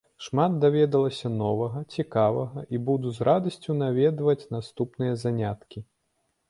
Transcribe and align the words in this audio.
Шмат 0.25 0.53
даведалася 0.61 1.31
новага, 1.43 1.83
цікавага, 1.97 2.65
і 2.77 2.81
буду 2.89 3.07
з 3.19 3.29
радасцю 3.31 3.77
наведваць 3.83 4.49
наступныя 4.59 5.13
заняткі. 5.25 5.79